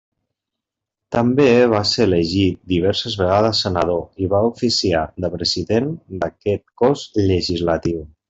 [1.15, 1.43] També
[1.73, 5.93] va ser elegit diverses vegades senador i va oficiar de president
[6.25, 8.03] d'aquest cos legislatiu.